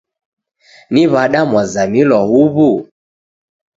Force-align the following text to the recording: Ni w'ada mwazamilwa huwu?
Ni 0.93 1.03
w'ada 1.11 1.41
mwazamilwa 1.49 2.19
huwu? 2.29 2.71